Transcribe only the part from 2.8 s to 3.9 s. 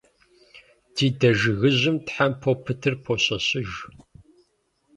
пощэщыж.